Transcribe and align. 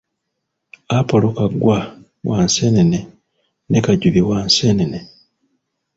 Apolo 0.97 1.27
Kaggwa, 1.37 1.77
wa 2.27 2.37
Nseenene 2.45 2.99
ne 3.69 3.79
Kajubi 3.85 4.21
wa 4.29 4.37
Nseenene. 4.47 4.99